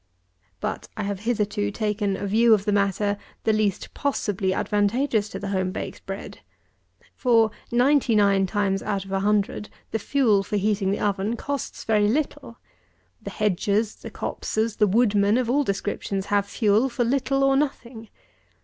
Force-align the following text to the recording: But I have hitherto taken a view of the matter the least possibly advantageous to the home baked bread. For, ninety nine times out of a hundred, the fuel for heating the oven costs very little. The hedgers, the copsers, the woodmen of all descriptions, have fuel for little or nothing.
But 0.59 0.87
I 0.97 1.03
have 1.03 1.19
hitherto 1.29 1.69
taken 1.69 2.17
a 2.17 2.25
view 2.25 2.55
of 2.55 2.65
the 2.65 2.71
matter 2.71 3.19
the 3.43 3.53
least 3.53 3.93
possibly 3.93 4.51
advantageous 4.51 5.29
to 5.29 5.37
the 5.37 5.49
home 5.49 5.71
baked 5.71 6.03
bread. 6.07 6.39
For, 7.13 7.51
ninety 7.71 8.15
nine 8.15 8.47
times 8.47 8.81
out 8.81 9.05
of 9.05 9.11
a 9.11 9.19
hundred, 9.19 9.69
the 9.91 9.99
fuel 9.99 10.41
for 10.41 10.57
heating 10.57 10.89
the 10.89 10.99
oven 10.99 11.35
costs 11.35 11.83
very 11.83 12.07
little. 12.07 12.57
The 13.21 13.29
hedgers, 13.29 13.93
the 13.93 14.09
copsers, 14.09 14.77
the 14.77 14.87
woodmen 14.87 15.37
of 15.37 15.51
all 15.51 15.63
descriptions, 15.63 16.25
have 16.33 16.47
fuel 16.47 16.89
for 16.89 17.03
little 17.03 17.43
or 17.43 17.55
nothing. 17.55 18.09